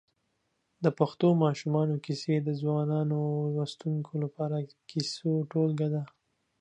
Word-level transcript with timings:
د 0.83 0.85
پښتو 0.99 1.27
ماشومانو 1.43 1.95
کیسې 2.05 2.35
د 2.41 2.49
ځوانو 2.61 3.19
لوستونکو 3.55 4.11
لپاره 4.23 4.55
د 4.59 4.69
کیسو 4.89 5.29
ټولګه 5.51 5.87
ده. 5.95 6.03